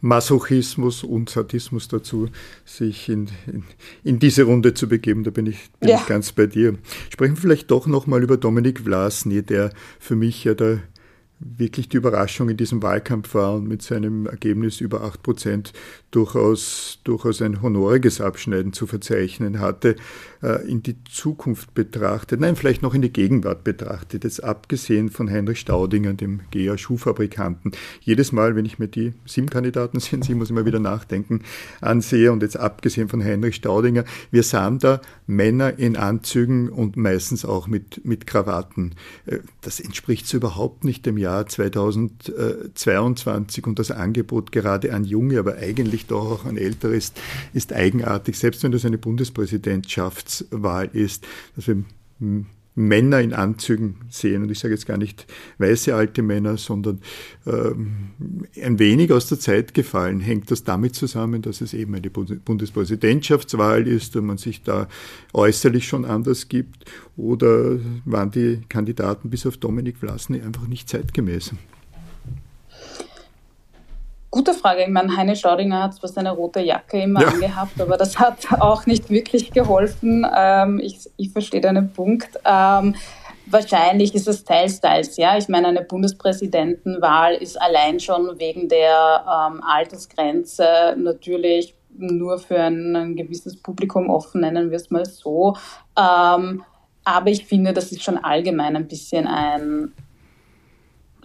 Masochismus 0.00 1.04
und 1.04 1.30
Sadismus 1.30 1.88
dazu, 1.88 2.28
sich 2.64 3.08
in, 3.08 3.28
in, 3.46 3.64
in, 4.04 4.18
diese 4.18 4.44
Runde 4.44 4.74
zu 4.74 4.88
begeben. 4.88 5.24
Da 5.24 5.30
bin 5.30 5.46
ich, 5.46 5.70
bin 5.78 5.90
ja. 5.90 5.96
ich 5.96 6.06
ganz 6.06 6.32
bei 6.32 6.46
dir. 6.46 6.74
Sprechen 7.10 7.36
wir 7.36 7.40
vielleicht 7.40 7.70
doch 7.70 7.86
nochmal 7.86 8.22
über 8.22 8.36
Dominik 8.36 8.80
Vlasny, 8.80 9.42
der 9.42 9.70
für 9.98 10.16
mich 10.16 10.44
ja 10.44 10.54
der 10.54 10.80
wirklich 11.40 11.88
die 11.88 11.96
Überraschung 11.96 12.50
in 12.50 12.58
diesem 12.58 12.82
Wahlkampf 12.82 13.34
war 13.34 13.54
und 13.54 13.66
mit 13.66 13.80
seinem 13.80 14.26
Ergebnis 14.26 14.80
über 14.80 15.02
acht 15.02 15.22
Prozent 15.22 15.72
durchaus, 16.10 17.00
durchaus 17.04 17.40
ein 17.40 17.62
honoriges 17.62 18.20
Abschneiden 18.20 18.74
zu 18.74 18.86
verzeichnen 18.86 19.58
hatte, 19.58 19.96
äh, 20.42 20.68
in 20.68 20.82
die 20.82 20.96
Zukunft 21.04 21.72
betrachtet, 21.72 22.40
nein, 22.40 22.56
vielleicht 22.56 22.82
noch 22.82 22.92
in 22.92 23.00
die 23.00 23.12
Gegenwart 23.12 23.64
betrachtet, 23.64 24.24
jetzt 24.24 24.44
abgesehen 24.44 25.08
von 25.08 25.30
Heinrich 25.30 25.60
Staudinger, 25.60 26.12
dem 26.12 26.40
GEA 26.50 26.76
Schuhfabrikanten. 26.76 27.72
Jedes 28.00 28.32
Mal, 28.32 28.54
wenn 28.54 28.66
ich 28.66 28.78
mir 28.78 28.88
die 28.88 29.14
sieben 29.24 29.48
Kandidaten 29.48 29.98
sind, 30.00 30.24
sie 30.24 30.34
muss 30.34 30.50
immer 30.50 30.66
wieder 30.66 30.80
nachdenken, 30.80 31.42
ansehe 31.80 32.32
und 32.32 32.42
jetzt 32.42 32.58
abgesehen 32.58 33.08
von 33.08 33.24
Heinrich 33.24 33.56
Staudinger, 33.56 34.04
wir 34.30 34.42
sahen 34.42 34.78
da 34.78 35.00
Männer 35.26 35.78
in 35.78 35.96
Anzügen 35.96 36.68
und 36.68 36.98
meistens 36.98 37.46
auch 37.46 37.66
mit, 37.66 38.04
mit 38.04 38.26
Krawatten. 38.26 38.94
Äh, 39.24 39.38
das 39.62 39.80
entspricht 39.80 40.26
so 40.26 40.36
überhaupt 40.36 40.84
nicht 40.84 41.06
dem 41.06 41.16
Jahr 41.16 41.29
2022 41.46 43.66
und 43.66 43.78
das 43.78 43.90
Angebot 43.90 44.52
gerade 44.52 44.94
an 44.94 45.04
Junge, 45.04 45.38
aber 45.38 45.56
eigentlich 45.56 46.06
doch 46.06 46.30
auch 46.30 46.44
an 46.44 46.56
Ältere 46.56 46.94
ist, 46.94 47.20
ist 47.52 47.72
eigenartig, 47.72 48.38
selbst 48.38 48.62
wenn 48.62 48.72
das 48.72 48.84
eine 48.84 48.98
Bundespräsidentschaftswahl 48.98 50.90
ist, 50.92 51.26
dass 51.56 51.68
wir 51.68 51.82
Männer 52.74 53.20
in 53.20 53.32
Anzügen 53.32 53.96
sehen. 54.08 54.42
Und 54.42 54.50
ich 54.50 54.58
sage 54.58 54.74
jetzt 54.74 54.86
gar 54.86 54.96
nicht 54.96 55.26
weiße 55.58 55.94
alte 55.94 56.22
Männer, 56.22 56.56
sondern 56.56 57.00
ähm, 57.46 58.10
ein 58.62 58.78
wenig 58.78 59.12
aus 59.12 59.26
der 59.26 59.38
Zeit 59.38 59.74
gefallen. 59.74 60.20
Hängt 60.20 60.50
das 60.50 60.64
damit 60.64 60.94
zusammen, 60.94 61.42
dass 61.42 61.60
es 61.60 61.74
eben 61.74 61.94
eine 61.94 62.10
Bundespräsidentschaftswahl 62.10 63.86
ist 63.86 64.16
und 64.16 64.26
man 64.26 64.38
sich 64.38 64.62
da 64.62 64.88
äußerlich 65.32 65.86
schon 65.86 66.04
anders 66.04 66.48
gibt? 66.48 66.84
Oder 67.16 67.78
waren 68.04 68.30
die 68.30 68.60
Kandidaten 68.68 69.30
bis 69.30 69.46
auf 69.46 69.56
Dominik 69.56 69.98
Vlasny 69.98 70.40
einfach 70.40 70.66
nicht 70.66 70.88
zeitgemäß? 70.88 71.52
Gute 74.30 74.54
Frage. 74.54 74.82
Ich 74.82 74.88
meine, 74.88 75.16
Heine 75.16 75.34
Schaudinger 75.34 75.82
hat 75.82 75.94
zwar 75.94 76.08
seine 76.08 76.30
rote 76.30 76.60
Jacke 76.60 77.02
immer 77.02 77.22
ja. 77.22 77.28
angehabt, 77.28 77.80
aber 77.80 77.96
das 77.96 78.18
hat 78.18 78.46
auch 78.60 78.86
nicht 78.86 79.10
wirklich 79.10 79.50
geholfen. 79.50 80.24
Ähm, 80.32 80.80
ich, 80.82 81.00
ich 81.16 81.30
verstehe 81.30 81.60
deinen 81.60 81.92
Punkt. 81.92 82.28
Ähm, 82.44 82.94
wahrscheinlich 83.46 84.14
ist 84.14 84.28
es 84.28 84.44
teils, 84.44 84.80
teils. 84.80 85.16
Ja, 85.16 85.36
ich 85.36 85.48
meine, 85.48 85.66
eine 85.66 85.82
Bundespräsidentenwahl 85.82 87.34
ist 87.34 87.60
allein 87.60 87.98
schon 87.98 88.38
wegen 88.38 88.68
der 88.68 89.24
ähm, 89.26 89.62
Altersgrenze 89.64 90.94
natürlich 90.96 91.74
nur 91.98 92.38
für 92.38 92.60
ein, 92.60 92.94
ein, 92.94 93.16
gewisses 93.16 93.60
Publikum 93.60 94.10
offen, 94.10 94.42
nennen 94.42 94.70
wir 94.70 94.76
es 94.76 94.90
mal 94.90 95.04
so. 95.06 95.56
Ähm, 95.98 96.62
aber 97.02 97.30
ich 97.30 97.46
finde, 97.46 97.72
das 97.72 97.90
ist 97.90 98.04
schon 98.04 98.18
allgemein 98.18 98.76
ein 98.76 98.86
bisschen 98.86 99.26
ein 99.26 99.92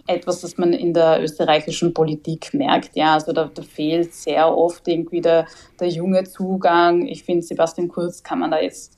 etwas, 0.06 0.40
das 0.40 0.56
man 0.56 0.72
in 0.72 0.94
der 0.94 1.22
österreichischen 1.22 1.92
Politik 1.92 2.54
merkt. 2.54 2.96
Ja, 2.96 3.14
also 3.14 3.32
da, 3.32 3.50
da 3.52 3.62
fehlt 3.62 4.14
sehr 4.14 4.56
oft 4.56 4.86
irgendwie 4.88 5.20
der, 5.20 5.46
der 5.80 5.88
junge 5.88 6.24
Zugang. 6.24 7.06
Ich 7.06 7.24
finde, 7.24 7.42
Sebastian 7.42 7.88
Kurz 7.88 8.22
kann 8.22 8.38
man 8.38 8.50
da 8.50 8.60
jetzt 8.60 8.96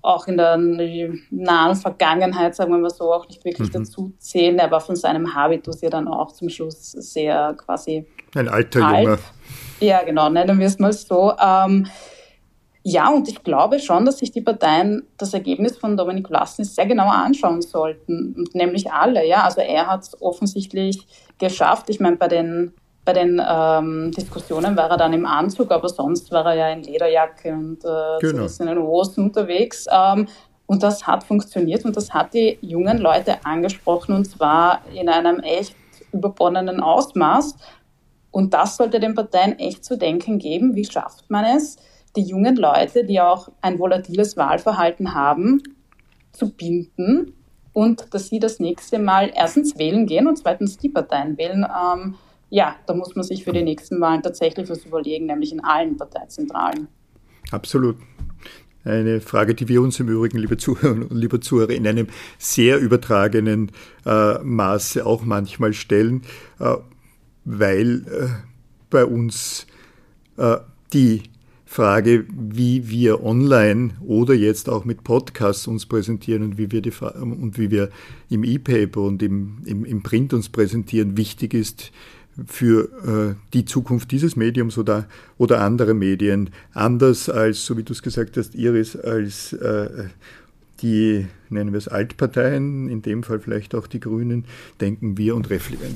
auch 0.00 0.26
in 0.26 0.36
der 0.36 0.56
nahen 1.30 1.76
Vergangenheit, 1.76 2.54
sagen 2.54 2.72
wir 2.72 2.78
mal 2.78 2.90
so, 2.90 3.12
auch 3.12 3.26
nicht 3.28 3.44
wirklich 3.44 3.68
mhm. 3.68 3.72
dazu 3.72 4.12
zählen. 4.18 4.58
Er 4.58 4.70
war 4.70 4.80
von 4.80 4.96
seinem 4.96 5.34
Habitus 5.34 5.80
ja 5.80 5.90
dann 5.90 6.08
auch 6.08 6.32
zum 6.32 6.48
Schluss 6.48 6.92
sehr 6.92 7.54
quasi. 7.54 8.06
Ein 8.34 8.48
alter 8.48 8.86
alt. 8.86 9.04
Junge. 9.04 9.18
Ja, 9.80 10.02
genau, 10.04 10.28
nennen 10.30 10.58
wir 10.58 10.66
es 10.66 10.78
mal 10.78 10.92
so. 10.92 11.32
Ähm, 11.40 11.86
ja, 12.90 13.10
und 13.10 13.28
ich 13.28 13.44
glaube 13.44 13.80
schon, 13.80 14.06
dass 14.06 14.18
sich 14.18 14.32
die 14.32 14.40
Parteien 14.40 15.02
das 15.18 15.34
Ergebnis 15.34 15.76
von 15.76 15.94
Dominik 15.94 16.28
Vlasny 16.28 16.64
sehr 16.64 16.86
genau 16.86 17.10
anschauen 17.10 17.60
sollten, 17.60 18.46
nämlich 18.54 18.90
alle. 18.90 19.26
Ja, 19.26 19.44
also 19.44 19.60
er 19.60 19.88
hat 19.88 20.04
es 20.04 20.22
offensichtlich 20.22 21.06
geschafft. 21.38 21.90
Ich 21.90 22.00
meine, 22.00 22.16
bei 22.16 22.28
den 22.28 22.72
bei 23.04 23.12
den 23.14 23.40
ähm, 23.46 24.12
Diskussionen 24.12 24.76
war 24.76 24.90
er 24.90 24.96
dann 24.98 25.14
im 25.14 25.24
Anzug, 25.24 25.70
aber 25.70 25.88
sonst 25.88 26.30
war 26.30 26.44
er 26.46 26.54
ja 26.54 26.68
in 26.70 26.82
Lederjacke 26.82 27.52
und 27.52 27.82
äh, 27.82 28.18
genau. 28.20 28.46
in 28.46 28.66
den 28.66 28.78
Hosen 28.78 29.24
unterwegs. 29.24 29.86
Ähm, 29.90 30.26
und 30.66 30.82
das 30.82 31.06
hat 31.06 31.24
funktioniert 31.24 31.86
und 31.86 31.96
das 31.96 32.12
hat 32.12 32.34
die 32.34 32.58
jungen 32.60 32.98
Leute 32.98 33.44
angesprochen 33.44 34.14
und 34.14 34.26
zwar 34.26 34.82
in 34.94 35.08
einem 35.08 35.40
echt 35.40 35.74
überbordenden 36.12 36.80
Ausmaß. 36.80 37.56
Und 38.30 38.52
das 38.52 38.76
sollte 38.76 39.00
den 39.00 39.14
Parteien 39.14 39.58
echt 39.58 39.84
zu 39.84 39.96
denken 39.96 40.38
geben. 40.38 40.74
Wie 40.74 40.84
schafft 40.84 41.30
man 41.30 41.44
es, 41.56 41.76
die 42.18 42.28
jungen 42.28 42.56
Leute, 42.56 43.04
die 43.04 43.20
auch 43.20 43.48
ein 43.60 43.78
volatiles 43.78 44.36
Wahlverhalten 44.36 45.14
haben, 45.14 45.62
zu 46.32 46.50
binden 46.50 47.32
und 47.72 48.12
dass 48.12 48.28
sie 48.28 48.40
das 48.40 48.58
nächste 48.58 48.98
Mal 48.98 49.30
erstens 49.34 49.78
wählen 49.78 50.06
gehen 50.06 50.26
und 50.26 50.36
zweitens 50.36 50.78
die 50.78 50.88
Parteien 50.88 51.38
wählen. 51.38 51.64
Ähm, 51.64 52.16
ja, 52.50 52.74
da 52.86 52.94
muss 52.94 53.14
man 53.14 53.24
sich 53.24 53.44
für 53.44 53.52
die 53.52 53.62
nächsten 53.62 54.00
Wahlen 54.00 54.22
tatsächlich 54.22 54.68
was 54.68 54.84
überlegen, 54.84 55.26
nämlich 55.26 55.52
in 55.52 55.62
allen 55.62 55.96
Parteizentralen. 55.96 56.88
Absolut. 57.52 57.96
Eine 58.84 59.20
Frage, 59.20 59.54
die 59.54 59.68
wir 59.68 59.80
uns 59.80 60.00
im 60.00 60.08
Übrigen, 60.08 60.38
liebe 60.38 60.56
Zuhörer 60.56 60.94
und 60.94 61.14
liebe 61.14 61.38
Zuhörer, 61.40 61.70
in 61.70 61.86
einem 61.86 62.08
sehr 62.38 62.78
übertragenen 62.78 63.70
äh, 64.06 64.38
Maße 64.38 65.06
auch 65.06 65.22
manchmal 65.22 65.72
stellen, 65.72 66.22
äh, 66.58 66.74
weil 67.44 68.06
äh, 68.06 68.28
bei 68.90 69.04
uns 69.04 69.66
äh, 70.36 70.56
die 70.92 71.22
Frage, 71.70 72.24
wie 72.30 72.88
wir 72.88 73.22
online 73.22 73.90
oder 74.00 74.32
jetzt 74.32 74.70
auch 74.70 74.86
mit 74.86 75.04
Podcasts 75.04 75.66
uns 75.66 75.84
präsentieren 75.84 76.42
und 76.42 76.56
wie 76.56 76.72
wir, 76.72 76.80
die, 76.80 76.92
und 77.20 77.58
wie 77.58 77.70
wir 77.70 77.90
im 78.30 78.42
E-Paper 78.42 79.02
und 79.02 79.22
im, 79.22 79.58
im, 79.66 79.84
im 79.84 80.02
Print 80.02 80.32
uns 80.32 80.48
präsentieren, 80.48 81.18
wichtig 81.18 81.52
ist 81.52 81.92
für 82.46 82.88
äh, 83.06 83.34
die 83.52 83.66
Zukunft 83.66 84.10
dieses 84.12 84.34
Mediums 84.34 84.78
oder, 84.78 85.08
oder 85.36 85.60
anderer 85.60 85.92
Medien. 85.92 86.50
Anders 86.72 87.28
als, 87.28 87.66
so 87.66 87.76
wie 87.76 87.82
du 87.82 87.92
es 87.92 88.02
gesagt 88.02 88.38
hast, 88.38 88.54
Iris, 88.54 88.96
als 88.96 89.52
äh, 89.52 90.06
die, 90.82 91.26
nennen 91.48 91.72
wir 91.72 91.78
es 91.78 91.88
Altparteien, 91.88 92.88
in 92.88 93.02
dem 93.02 93.22
Fall 93.22 93.40
vielleicht 93.40 93.74
auch 93.74 93.86
die 93.86 94.00
Grünen, 94.00 94.44
denken 94.80 95.18
wir 95.18 95.34
und 95.34 95.48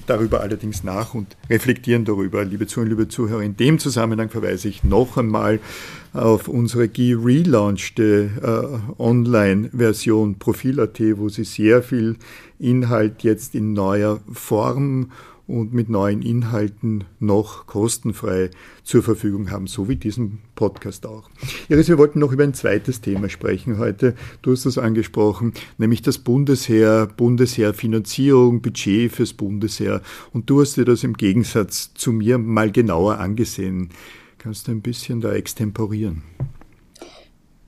darüber 0.06 0.40
allerdings 0.40 0.84
nach 0.84 1.14
und 1.14 1.36
reflektieren 1.48 2.04
darüber. 2.04 2.44
Liebe 2.44 2.66
Zuhörer, 2.66 2.88
liebe 2.88 3.08
Zuhörer, 3.08 3.42
in 3.42 3.56
dem 3.56 3.78
Zusammenhang 3.78 4.30
verweise 4.30 4.68
ich 4.68 4.84
noch 4.84 5.16
einmal 5.16 5.60
auf 6.12 6.48
unsere 6.48 6.88
gelaunchte 6.88 8.30
äh, 8.42 9.02
Online-Version 9.02 10.38
Profil.at, 10.38 11.00
wo 11.16 11.28
Sie 11.28 11.44
sehr 11.44 11.82
viel 11.82 12.16
Inhalt 12.58 13.22
jetzt 13.22 13.54
in 13.54 13.72
neuer 13.72 14.20
Form 14.32 15.10
und 15.46 15.72
mit 15.72 15.88
neuen 15.88 16.22
Inhalten 16.22 17.04
noch 17.18 17.66
kostenfrei 17.66 18.50
zur 18.84 19.02
Verfügung 19.02 19.50
haben, 19.50 19.66
so 19.66 19.88
wie 19.88 19.96
diesen 19.96 20.38
Podcast 20.54 21.06
auch. 21.06 21.28
Iris, 21.68 21.88
wir 21.88 21.98
wollten 21.98 22.20
noch 22.20 22.32
über 22.32 22.44
ein 22.44 22.54
zweites 22.54 23.00
Thema 23.00 23.28
sprechen 23.28 23.78
heute. 23.78 24.14
Du 24.42 24.52
hast 24.52 24.66
das 24.66 24.78
angesprochen, 24.78 25.52
nämlich 25.78 26.02
das 26.02 26.18
Bundesheer, 26.18 27.06
Bundesheerfinanzierung, 27.06 28.62
Budget 28.62 29.12
fürs 29.12 29.32
Bundesheer. 29.32 30.00
Und 30.32 30.48
du 30.48 30.60
hast 30.60 30.76
dir 30.76 30.84
das 30.84 31.04
im 31.04 31.14
Gegensatz 31.14 31.92
zu 31.94 32.12
mir 32.12 32.38
mal 32.38 32.70
genauer 32.70 33.18
angesehen. 33.18 33.90
Kannst 34.38 34.68
du 34.68 34.72
ein 34.72 34.82
bisschen 34.82 35.20
da 35.20 35.32
extemporieren? 35.32 36.22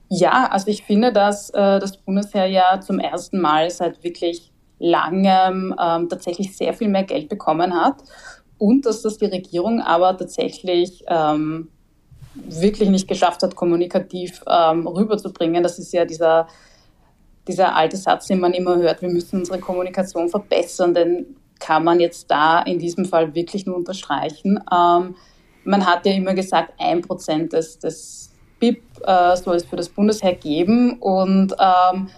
Ja, 0.09 0.49
also 0.51 0.69
ich 0.69 0.83
finde, 0.83 1.13
dass 1.13 1.51
äh, 1.51 1.81
das 1.81 1.97
Bundesheer 1.97 2.47
ja 2.47 2.81
zum 2.81 2.99
ersten 2.99 3.41
Mal 3.41 3.71
seit 3.71 4.03
wirklich 4.05 4.54
langem 4.85 5.75
ähm, 5.81 6.09
tatsächlich 6.09 6.57
sehr 6.57 6.75
viel 6.75 6.89
mehr 6.89 7.05
Geld 7.05 7.29
bekommen 7.29 7.75
hat 7.75 7.97
und 8.59 8.85
dass 8.85 9.03
das 9.03 9.19
die 9.19 9.27
Regierung 9.27 9.81
aber 9.81 10.17
tatsächlich 10.17 11.03
ähm, 11.09 11.69
wirklich 12.35 12.91
nicht 12.91 13.09
geschafft 13.09 13.43
hat, 13.43 13.57
kommunikativ 13.57 14.43
ähm, 14.47 14.87
rüberzubringen. 14.87 15.63
Das 15.63 15.79
ist 15.79 15.93
ja 15.93 16.05
dieser, 16.05 16.49
dieser 17.49 17.75
alte 17.75 17.97
Satz, 17.97 18.27
den 18.27 18.41
man 18.41 18.53
immer 18.53 18.77
hört, 18.77 19.01
wir 19.01 19.09
müssen 19.09 19.41
unsere 19.41 19.59
Kommunikation 19.59 20.29
verbessern, 20.29 20.93
denn 20.93 21.37
kann 21.61 21.85
man 21.85 22.01
jetzt 22.01 22.31
da 22.31 22.61
in 22.63 22.79
diesem 22.79 23.07
Fall 23.07 23.35
wirklich 23.35 23.65
nur 23.65 23.77
unterstreichen. 23.77 24.59
Ähm, 24.71 25.15
man 25.65 25.87
hat 25.87 26.05
ja 26.05 26.13
immer 26.13 26.35
gesagt, 26.35 26.75
ein 26.79 27.01
Prozent 27.01 27.55
des, 27.55 27.79
des 27.79 28.33
BIP 28.59 28.83
äh, 29.03 29.37
soll 29.37 29.57
es 29.57 29.65
für 29.65 29.77
das 29.77 29.89
Bundesheer 29.89 30.35
geben 30.35 30.99
und 31.01 31.55
ähm, 31.59 32.09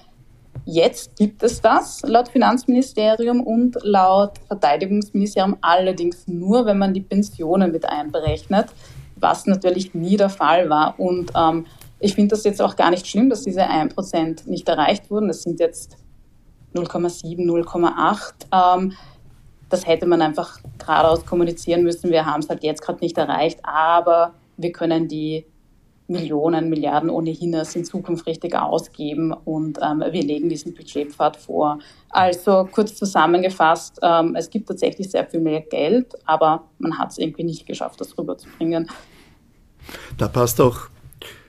Jetzt 0.69 1.15
gibt 1.15 1.45
es 1.45 1.61
das 1.61 2.03
laut 2.03 2.29
Finanzministerium 2.29 3.41
und 3.41 3.79
laut 3.85 4.33
Verteidigungsministerium 4.49 5.57
allerdings 5.61 6.27
nur, 6.27 6.67
wenn 6.67 6.77
man 6.77 6.93
die 6.93 7.03
Pensionen 7.03 7.71
mit 7.71 7.89
einberechnet, 7.89 8.67
was 9.15 9.47
natürlich 9.47 9.95
nie 9.95 10.17
der 10.17 10.29
Fall 10.29 10.69
war. 10.69 10.99
Und 10.99 11.31
ähm, 11.37 11.67
ich 12.01 12.17
finde 12.17 12.35
das 12.35 12.43
jetzt 12.43 12.61
auch 12.61 12.75
gar 12.75 12.91
nicht 12.91 13.07
schlimm, 13.07 13.31
dass 13.31 13.45
diese 13.45 13.63
1% 13.63 14.49
nicht 14.49 14.69
erreicht 14.69 15.09
wurden. 15.09 15.29
Das 15.29 15.43
sind 15.43 15.61
jetzt 15.61 15.99
0,7, 16.75 17.47
0,8. 17.47 18.79
Ähm, 18.81 18.93
das 19.69 19.87
hätte 19.87 20.07
man 20.07 20.21
einfach 20.21 20.59
geradeaus 20.79 21.25
kommunizieren 21.25 21.85
müssen. 21.85 22.11
Wir 22.11 22.27
haben 22.27 22.41
es 22.41 22.49
halt 22.49 22.65
jetzt 22.65 22.83
gerade 22.83 22.99
nicht 23.03 23.17
erreicht, 23.17 23.61
aber 23.63 24.35
wir 24.57 24.73
können 24.73 25.07
die 25.07 25.47
Millionen, 26.09 26.71
Milliarden 26.71 27.11
ohnehin 27.11 27.53
erst 27.53 27.77
in 27.77 27.85
Zukunft 27.85 28.27
richtig 28.27 28.55
ausgeben 28.55 29.33
und 29.33 29.79
ähm, 29.83 30.01
wir 30.01 30.23
legen 30.23 30.49
diesen 30.49 30.75
Budgetpfad 30.75 31.37
vor. 31.37 31.79
Also 32.11 32.69
kurz 32.71 32.95
zusammengefasst, 32.95 33.99
ähm, 34.03 34.37
es 34.37 34.49
gibt 34.51 34.69
tatsächlich 34.69 35.11
sehr 35.11 35.27
viel 35.27 35.41
mehr 35.41 35.61
Geld, 35.61 36.15
aber 36.25 36.65
man 36.79 36.99
hat 36.99 37.11
es 37.11 37.19
irgendwie 37.19 37.45
nicht 37.45 37.67
geschafft, 37.67 38.01
das 38.01 38.17
rüberzubringen. 38.17 38.89
Da 40.17 40.29
passt 40.29 40.61
auch 40.61 40.89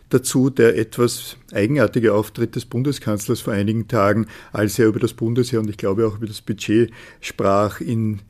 dazu 0.09 0.49
der 0.49 0.77
etwas 0.77 1.37
eigenartige 1.53 2.13
Auftritt 2.13 2.55
des 2.55 2.65
Bundeskanzlers 2.65 3.41
vor 3.41 3.53
einigen 3.53 3.87
Tagen, 3.87 4.27
als 4.53 4.79
er 4.79 4.87
über 4.87 4.99
das 4.99 5.13
Bundesheer 5.13 5.59
und 5.59 5.69
ich 5.69 5.77
glaube 5.77 6.07
auch 6.07 6.15
über 6.15 6.27
das 6.27 6.41
Budget 6.41 6.91
sprach 7.19 7.81
in 7.81 8.21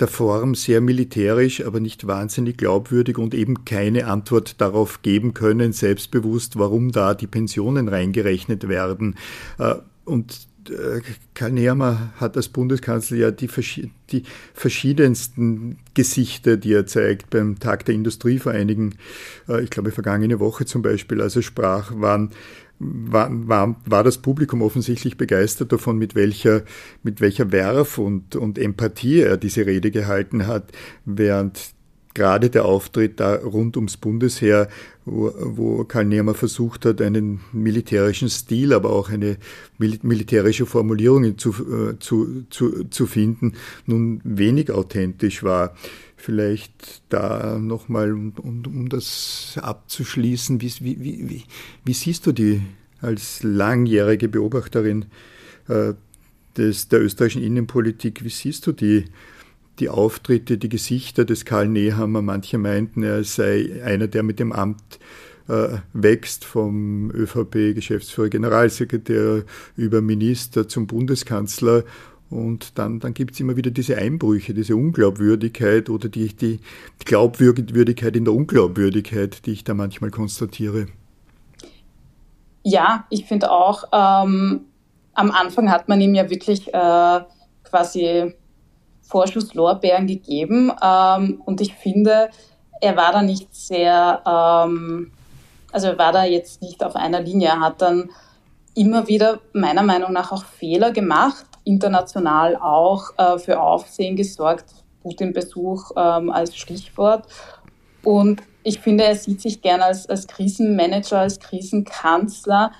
der 0.00 0.08
Form 0.08 0.54
sehr 0.54 0.80
militärisch, 0.80 1.64
aber 1.64 1.80
nicht 1.80 2.06
wahnsinnig 2.06 2.56
glaubwürdig 2.56 3.18
und 3.18 3.34
eben 3.34 3.64
keine 3.64 4.06
Antwort 4.06 4.60
darauf 4.60 5.02
geben 5.02 5.34
können, 5.34 5.72
selbstbewusst, 5.72 6.58
warum 6.58 6.92
da 6.92 7.14
die 7.14 7.26
Pensionen 7.26 7.88
reingerechnet 7.88 8.68
werden. 8.68 9.16
Äh, 9.58 9.74
und 10.04 10.48
äh, 10.70 11.00
Karl 11.34 11.52
Nehammer 11.52 12.12
hat 12.16 12.36
als 12.36 12.48
Bundeskanzler 12.48 13.16
ja 13.16 13.30
die, 13.30 13.48
die, 14.10 14.22
verschiedensten 14.54 15.78
Gesichter, 15.94 16.56
die 16.56 16.72
er 16.72 16.86
zeigt. 16.86 17.30
Beim 17.30 17.58
Tag 17.58 17.84
der 17.84 17.94
Industrie 17.94 18.38
vor 18.38 18.52
einigen, 18.52 18.96
äh, 19.48 19.62
ich 19.62 19.70
glaube 19.70 19.90
vergangene 19.90 20.40
Woche 20.40 20.64
zum 20.64 20.82
Beispiel, 20.82 21.20
als 21.20 21.36
er 21.36 21.42
sprach, 21.42 21.92
waren 21.94 22.30
war, 22.82 23.30
war, 23.48 23.76
war 23.86 24.04
das 24.04 24.18
Publikum 24.18 24.62
offensichtlich 24.62 25.16
begeistert 25.16 25.72
davon, 25.72 25.98
mit 25.98 26.14
welcher, 26.14 26.62
mit 27.02 27.20
welcher 27.20 27.52
Werf 27.52 27.98
und, 27.98 28.36
und 28.36 28.58
Empathie 28.58 29.20
er 29.20 29.36
diese 29.36 29.66
Rede 29.66 29.90
gehalten 29.90 30.46
hat, 30.46 30.72
während 31.04 31.74
gerade 32.14 32.50
der 32.50 32.64
Auftritt 32.64 33.20
da 33.20 33.34
rund 33.36 33.76
ums 33.76 33.96
Bundesheer, 33.96 34.68
wo, 35.04 35.32
wo 35.38 35.84
Karl 35.84 36.04
Nehmer 36.04 36.34
versucht 36.34 36.84
hat, 36.84 37.00
einen 37.00 37.40
militärischen 37.52 38.28
Stil, 38.28 38.72
aber 38.72 38.90
auch 38.90 39.08
eine 39.08 39.38
militärische 39.78 40.66
Formulierung 40.66 41.38
zu, 41.38 41.50
äh, 41.50 41.98
zu, 41.98 42.44
zu, 42.50 42.84
zu 42.84 43.06
finden, 43.06 43.54
nun 43.86 44.20
wenig 44.24 44.70
authentisch 44.70 45.42
war. 45.42 45.74
Vielleicht 46.24 47.02
da 47.08 47.58
nochmal, 47.58 48.12
um, 48.12 48.32
um, 48.40 48.62
um 48.64 48.88
das 48.88 49.58
abzuschließen, 49.60 50.60
wie, 50.60 50.72
wie, 50.78 51.28
wie, 51.28 51.44
wie, 51.84 51.92
siehst 51.92 52.28
du 52.28 52.30
die 52.30 52.62
als 53.00 53.42
langjährige 53.42 54.28
Beobachterin 54.28 55.06
äh, 55.66 55.94
des, 56.56 56.86
der 56.86 57.02
österreichischen 57.02 57.42
Innenpolitik, 57.42 58.22
wie 58.22 58.28
siehst 58.28 58.68
du 58.68 58.72
die, 58.72 59.06
die 59.80 59.88
Auftritte, 59.88 60.58
die 60.58 60.68
Gesichter 60.68 61.24
des 61.24 61.44
Karl 61.44 61.66
Nehammer? 61.66 62.22
Manche 62.22 62.56
meinten, 62.56 63.02
er 63.02 63.24
sei 63.24 63.82
einer, 63.84 64.06
der 64.06 64.22
mit 64.22 64.38
dem 64.38 64.52
Amt 64.52 65.00
äh, 65.48 65.78
wächst, 65.92 66.44
vom 66.44 67.10
ÖVP-Geschäftsführer, 67.10 68.28
Generalsekretär 68.28 69.42
über 69.76 70.00
Minister 70.00 70.68
zum 70.68 70.86
Bundeskanzler 70.86 71.82
und 72.32 72.78
dann, 72.78 72.98
dann 72.98 73.14
gibt 73.14 73.34
es 73.34 73.40
immer 73.40 73.56
wieder 73.56 73.70
diese 73.70 73.96
Einbrüche, 73.96 74.54
diese 74.54 74.74
Unglaubwürdigkeit 74.74 75.90
oder 75.90 76.08
die, 76.08 76.34
die 76.34 76.60
Glaubwürdigkeit 77.04 78.16
in 78.16 78.24
der 78.24 78.34
Unglaubwürdigkeit, 78.34 79.44
die 79.46 79.52
ich 79.52 79.64
da 79.64 79.74
manchmal 79.74 80.10
konstatiere. 80.10 80.86
Ja, 82.62 83.04
ich 83.10 83.26
finde 83.26 83.50
auch, 83.50 83.84
ähm, 83.92 84.62
am 85.14 85.30
Anfang 85.30 85.70
hat 85.70 85.88
man 85.88 86.00
ihm 86.00 86.14
ja 86.14 86.30
wirklich 86.30 86.72
äh, 86.72 87.20
quasi 87.64 88.34
Vorschusslorbeeren 89.02 90.06
gegeben. 90.06 90.72
Ähm, 90.82 91.42
und 91.44 91.60
ich 91.60 91.74
finde, 91.74 92.30
er 92.80 92.96
war 92.96 93.12
da 93.12 93.22
nicht 93.22 93.54
sehr, 93.54 94.22
ähm, 94.26 95.12
also 95.70 95.88
er 95.88 95.98
war 95.98 96.12
da 96.12 96.24
jetzt 96.24 96.62
nicht 96.62 96.82
auf 96.82 96.96
einer 96.96 97.20
Linie. 97.20 97.48
Er 97.48 97.60
hat 97.60 97.82
dann 97.82 98.10
immer 98.74 99.08
wieder 99.08 99.40
meiner 99.52 99.82
Meinung 99.82 100.12
nach 100.12 100.32
auch 100.32 100.44
Fehler 100.44 100.92
gemacht, 100.92 101.44
international 101.64 102.56
auch 102.56 103.16
äh, 103.18 103.38
für 103.38 103.60
Aufsehen 103.60 104.16
gesorgt, 104.16 104.66
Putin-Besuch 105.02 105.92
ähm, 105.96 106.30
als 106.30 106.56
Stichwort. 106.56 107.26
Und 108.04 108.42
ich 108.64 108.80
finde, 108.80 109.04
er 109.04 109.16
sieht 109.16 109.40
sich 109.40 109.62
gerne 109.62 109.84
als, 109.84 110.08
als 110.08 110.26
Krisenmanager, 110.26 111.18
als 111.18 111.40
Krisenkanzler. 111.40 112.72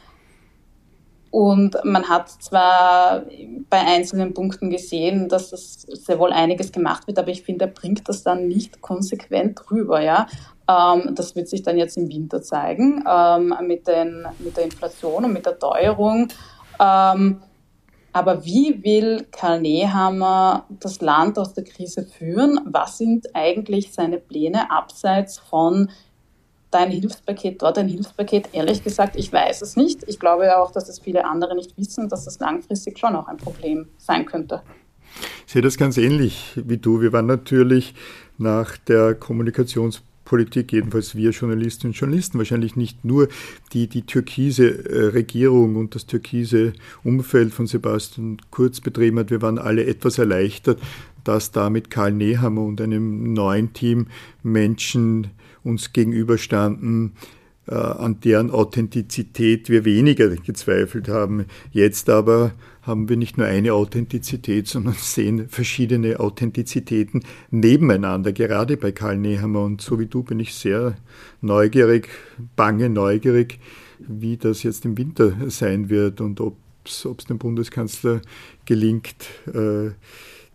Und 1.31 1.79
man 1.85 2.09
hat 2.11 2.29
zwar 2.29 3.23
bei 3.71 3.79
einzelnen 3.79 4.35
Punkten 4.35 4.68
gesehen, 4.68 5.31
dass 5.31 5.49
das 5.49 5.81
sehr 5.83 6.18
wohl 6.18 6.31
einiges 6.31 6.73
gemacht 6.73 7.07
wird, 7.07 7.18
aber 7.18 7.31
ich 7.31 7.42
finde, 7.42 7.64
er 7.64 7.71
bringt 7.71 8.07
das 8.07 8.23
dann 8.23 8.49
nicht 8.49 8.83
konsequent 8.83 9.71
rüber. 9.71 10.03
Ja? 10.03 10.27
Ähm, 10.68 11.14
das 11.14 11.35
wird 11.35 11.49
sich 11.49 11.62
dann 11.62 11.79
jetzt 11.79 11.97
im 11.97 12.09
Winter 12.09 12.42
zeigen 12.42 13.03
ähm, 13.09 13.55
mit, 13.66 13.88
den, 13.88 14.27
mit 14.40 14.57
der 14.59 14.64
Inflation 14.64 15.25
und 15.25 15.33
mit 15.33 15.47
der 15.47 15.59
Teuerung. 15.59 16.29
Ähm, 16.79 17.40
aber 18.12 18.44
wie 18.44 18.83
will 18.85 19.27
Karl 19.31 19.61
Nehammer 19.61 20.66
das 20.81 21.01
Land 21.01 21.38
aus 21.38 21.55
der 21.55 21.64
Krise 21.64 22.05
führen? 22.05 22.61
Was 22.64 22.98
sind 22.98 23.35
eigentlich 23.35 23.92
seine 23.92 24.18
Pläne 24.18 24.70
abseits 24.70 25.38
von 25.38 25.90
dein 26.70 26.90
Hilfspaket, 26.90 27.62
dort 27.62 27.79
ein 27.79 27.88
Hilfspaket? 27.88 28.51
Ehrlich 28.53 28.85
gesagt, 28.85 29.16
ich 29.16 29.33
weiß 29.33 29.62
es 29.62 29.77
nicht. 29.77 30.03
Ich 30.09 30.18
glaube 30.18 30.59
auch, 30.59 30.72
dass 30.72 30.88
es 30.88 30.98
viele 30.98 31.25
andere 31.25 31.55
nicht 31.55 31.77
wissen, 31.79 32.09
dass 32.09 32.25
das 32.25 32.38
langfristig 32.38 32.98
schon 32.98 33.16
auch 33.16 33.29
ein 33.29 33.38
Problem 33.38 33.88
sein 33.96 34.27
könnte. 34.27 34.62
Ich 35.46 35.53
sehe 35.53 35.62
das 35.62 35.77
ganz 35.77 35.96
ähnlich 35.96 36.53
wie 36.57 36.79
du. 36.79 37.01
Wir 37.01 37.12
waren 37.12 37.27
natürlich 37.27 37.94
nach 38.38 38.77
der 38.77 39.14
Kommunikations 39.14 40.03
Politik, 40.33 40.73
jedenfalls 40.73 41.14
wir 41.14 41.29
Journalistinnen 41.33 41.92
und 41.92 41.99
Journalisten, 42.01 42.38
wahrscheinlich 42.38 42.75
nicht 42.75 43.05
nur 43.05 43.29
die, 43.75 43.87
die 43.87 44.01
türkise 44.01 44.88
äh, 44.88 45.09
Regierung 45.09 45.77
und 45.77 45.95
das 45.95 46.07
türkise 46.07 46.73
Umfeld 47.05 47.53
von 47.53 47.66
Sebastian 47.66 48.38
Kurz 48.51 48.81
betrieben 48.81 49.18
hat. 49.18 49.31
Wir 49.31 49.42
waren 49.42 49.59
alle 49.59 49.85
etwas 49.85 50.16
erleichtert, 50.16 50.81
dass 51.23 51.51
da 51.51 51.68
mit 51.68 51.90
Karl 51.90 52.12
Nehammer 52.12 52.62
und 52.62 52.81
einem 52.81 53.35
neuen 53.35 53.75
Team 53.75 54.07
Menschen 54.42 55.27
uns 55.64 55.92
gegenüberstanden, 55.92 57.12
äh, 57.66 57.75
an 57.75 58.21
deren 58.21 58.51
Authentizität 58.51 59.68
wir 59.68 59.85
weniger 59.85 60.35
gezweifelt 60.35 61.09
haben. 61.09 61.45
Jetzt 61.73 62.09
aber 62.09 62.53
haben 62.83 63.09
wir 63.09 63.16
nicht 63.16 63.38
nur 63.38 63.47
eine 63.47 63.73
Authentizität, 63.73 64.66
sondern 64.68 64.95
sehen 64.99 65.49
verschiedene 65.49 66.21
Authentizitäten 66.21 67.23
nebeneinander, 67.51 68.33
gerade 68.33 68.77
bei 68.77 68.92
Karl 68.92 69.16
Nehammer. 69.16 69.62
Und 69.62 69.81
so 69.81 69.99
wie 69.99 70.07
du 70.07 70.23
bin 70.23 70.40
ich 70.40 70.55
sehr 70.55 70.97
neugierig, 71.40 72.09
bange 72.57 72.88
neugierig, 72.88 73.59
wie 73.99 74.37
das 74.37 74.62
jetzt 74.64 74.85
im 74.85 74.99
Winter 74.99 75.33
sein 75.49 75.88
wird 75.88 76.21
und 76.21 76.40
ob 76.40 76.57
es 76.85 77.07
dem 77.29 77.38
Bundeskanzler 77.38 78.21
gelingt, 78.64 79.27
äh, 79.47 79.90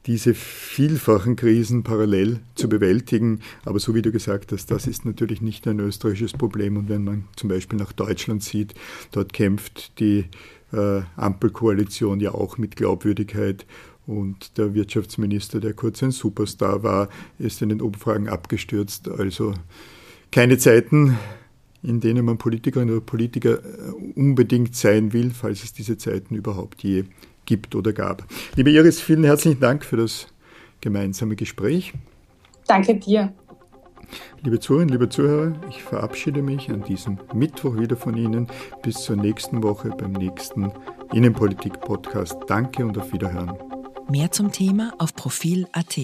diese 0.05 0.33
vielfachen 0.33 1.35
Krisen 1.35 1.83
parallel 1.83 2.39
zu 2.55 2.69
bewältigen. 2.69 3.41
Aber 3.65 3.79
so 3.79 3.93
wie 3.93 4.01
du 4.01 4.11
gesagt 4.11 4.53
hast, 4.53 4.71
das 4.71 4.87
ist 4.87 5.05
natürlich 5.05 5.41
nicht 5.41 5.67
ein 5.67 5.79
österreichisches 5.79 6.31
Problem. 6.31 6.77
Und 6.77 6.87
wenn 6.87 7.03
man 7.03 7.25
zum 7.35 7.49
Beispiel 7.49 7.77
nach 7.77 7.91
Deutschland 7.91 8.41
sieht, 8.41 8.73
dort 9.11 9.33
kämpft 9.33 9.99
die 9.99 10.25
äh, 10.73 11.01
Ampelkoalition 11.15 12.19
ja 12.19 12.33
auch 12.33 12.57
mit 12.57 12.75
Glaubwürdigkeit. 12.75 13.65
Und 14.05 14.57
der 14.57 14.73
Wirtschaftsminister, 14.73 15.59
der 15.59 15.73
kurz 15.73 16.01
ein 16.01 16.11
Superstar 16.11 16.81
war, 16.81 17.09
ist 17.39 17.61
in 17.61 17.69
den 17.69 17.81
Umfragen 17.81 18.29
abgestürzt. 18.29 19.09
Also 19.09 19.53
keine 20.31 20.57
Zeiten, 20.57 21.17
in 21.83 21.99
denen 21.99 22.25
man 22.25 22.37
Politikerin 22.37 22.89
oder 22.89 23.01
Politiker 23.01 23.59
äh, 23.59 23.91
unbedingt 24.15 24.75
sein 24.75 25.13
will, 25.13 25.31
falls 25.31 25.63
es 25.63 25.73
diese 25.73 25.97
Zeiten 25.97 26.35
überhaupt 26.35 26.83
je 26.83 27.03
gibt 27.45 27.75
oder 27.75 27.93
gab. 27.93 28.25
Liebe 28.55 28.71
Iris, 28.71 28.99
vielen 28.99 29.23
herzlichen 29.23 29.59
Dank 29.59 29.83
für 29.83 29.97
das 29.97 30.27
gemeinsame 30.81 31.35
Gespräch. 31.35 31.93
Danke 32.67 32.95
dir. 32.95 33.33
Liebe 34.43 34.59
Zuhörerinnen, 34.59 34.93
liebe 34.93 35.09
Zuhörer, 35.09 35.53
ich 35.69 35.83
verabschiede 35.83 36.41
mich 36.41 36.69
an 36.69 36.83
diesem 36.83 37.17
Mittwoch 37.33 37.77
wieder 37.77 37.95
von 37.95 38.15
Ihnen. 38.15 38.47
Bis 38.81 39.03
zur 39.03 39.15
nächsten 39.15 39.63
Woche 39.63 39.89
beim 39.89 40.13
nächsten 40.13 40.71
Innenpolitik-Podcast. 41.13 42.37
Danke 42.47 42.85
und 42.85 42.97
auf 42.97 43.11
Wiederhören. 43.13 43.57
Mehr 44.09 44.31
zum 44.31 44.51
Thema 44.51 44.93
auf 44.99 45.13
Profil.at. 45.15 45.97